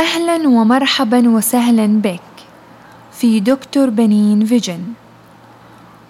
أهلا 0.00 0.48
ومرحبا 0.48 1.28
وسهلا 1.28 1.86
بك. 1.86 2.20
في 3.12 3.40
دكتور 3.40 3.90
بنين 3.90 4.44
فيجن. 4.44 4.80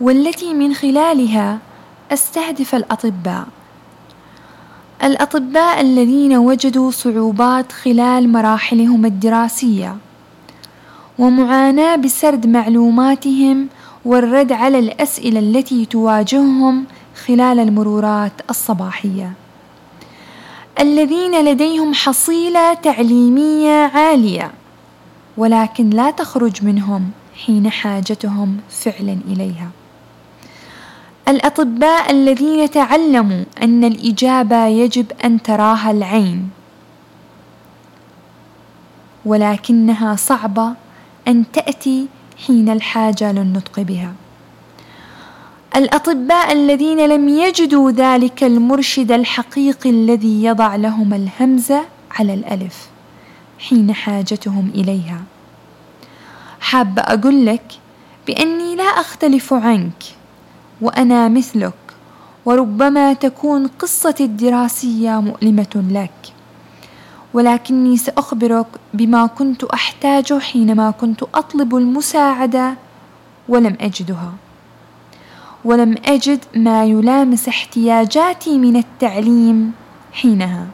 والتي 0.00 0.54
من 0.54 0.74
خلالها 0.74 1.58
أستهدف 2.12 2.74
الأطباء. 2.74 3.46
الأطباء 5.04 5.80
الذين 5.80 6.36
وجدوا 6.36 6.90
صعوبات 6.90 7.72
خلال 7.72 8.32
مراحلهم 8.32 9.06
الدراسية. 9.06 9.96
ومعاناة 11.18 11.96
بسرد 11.96 12.46
معلوماتهم 12.46 13.68
والرد 14.04 14.52
على 14.52 14.78
الأسئلة 14.78 15.38
التي 15.40 15.84
تواجههم 15.84 16.84
خلال 17.26 17.58
المرورات 17.58 18.32
الصباحية. 18.50 19.32
الذين 20.80 21.44
لديهم 21.44 21.94
حصيلة 21.94 22.74
تعليمية 22.74 23.90
عالية 23.94 24.50
ولكن 25.36 25.90
لا 25.90 26.10
تخرج 26.10 26.64
منهم 26.64 27.10
حين 27.44 27.70
حاجتهم 27.70 28.56
فعلا 28.70 29.18
إليها. 29.28 29.70
الأطباء 31.28 32.10
الذين 32.10 32.70
تعلموا 32.70 33.44
أن 33.62 33.84
الإجابة 33.84 34.66
يجب 34.66 35.12
أن 35.24 35.42
تراها 35.42 35.90
العين 35.90 36.50
ولكنها 39.24 40.16
صعبة 40.16 40.74
أن 41.28 41.44
تأتي 41.52 42.08
حين 42.46 42.68
الحاجة 42.68 43.32
للنطق 43.32 43.80
بها. 43.80 44.12
الأطباء 45.80 46.52
الذين 46.52 47.06
لم 47.06 47.28
يجدوا 47.28 47.90
ذلك 47.90 48.44
المرشد 48.44 49.12
الحقيقي 49.12 49.90
الذي 49.90 50.44
يضع 50.44 50.76
لهم 50.76 51.14
الهمزة 51.14 51.84
على 52.10 52.34
الألف 52.34 52.88
حين 53.58 53.92
حاجتهم 53.92 54.70
إليها. 54.74 55.22
حابة 56.60 57.02
أقول 57.02 57.46
لك 57.46 57.72
بأني 58.26 58.76
لا 58.76 58.84
أختلف 58.84 59.52
عنك 59.52 60.02
وأنا 60.80 61.28
مثلك 61.28 61.74
وربما 62.44 63.12
تكون 63.12 63.66
قصتي 63.66 64.24
الدراسية 64.24 65.20
مؤلمة 65.20 65.84
لك 65.90 66.32
ولكني 67.34 67.96
سأخبرك 67.96 68.66
بما 68.94 69.26
كنت 69.26 69.64
أحتاجه 69.64 70.38
حينما 70.38 70.90
كنت 70.90 71.22
أطلب 71.22 71.76
المساعدة 71.76 72.74
ولم 73.48 73.76
أجدها. 73.80 74.32
ولم 75.64 75.94
أجد 76.04 76.44
ما 76.56 76.84
يلامس 76.84 77.48
احتياجاتي 77.48 78.58
من 78.58 78.76
التعليم 78.76 79.72
حينها. 80.12 80.66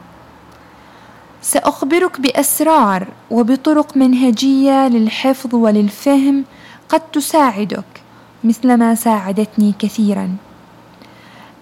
سأخبرك 1.41 2.21
بأسرار 2.21 3.07
وبطرق 3.31 3.97
منهجية 3.97 4.87
للحفظ 4.87 5.55
وللفهم 5.55 6.43
قد 6.89 6.99
تساعدك 6.99 8.01
مثلما 8.43 8.95
ساعدتني 8.95 9.73
كثيرا. 9.79 10.35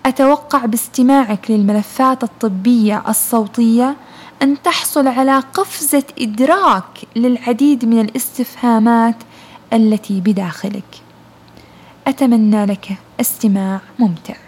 أتوقع 0.06 0.66
باستماعك 0.66 1.52
للملفات 1.52 2.24
الطبية 2.24 3.04
الصوتية 3.08 3.96
أن 4.42 4.62
تحصل 4.62 5.08
على 5.08 5.40
قفزة 5.40 6.04
إدراك 6.20 6.84
للعديد 7.16 7.86
من 7.86 8.00
الاستفهامات 8.00 9.16
التي 9.74 10.22
بداخلك. 10.22 11.02
أتمنى 12.08 12.66
لك 12.66 12.88
استماع 13.22 13.82
ممتع. 14.00 14.45